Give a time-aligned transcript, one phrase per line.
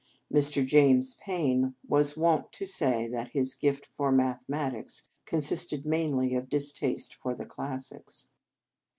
[0.33, 0.65] Mr.
[0.65, 7.13] James Payn was wont to say that his gift for mathematics consisted mainly of distaste
[7.13, 8.25] for the classics.